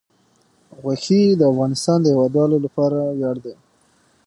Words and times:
غوښې 0.81 1.21
د 1.39 1.41
افغانستان 1.51 1.97
د 2.01 2.05
هیوادوالو 2.13 2.57
لپاره 2.65 2.97
ویاړ 3.17 3.37
دی. 3.45 3.53